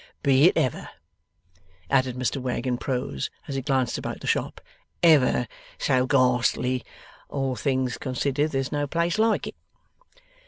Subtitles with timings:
[0.23, 0.89] Be it ever,'
[1.87, 4.59] added Mr Wegg in prose as he glanced about the shop,
[5.03, 6.83] 'ever so ghastly,
[7.29, 9.55] all things considered there's no place like it.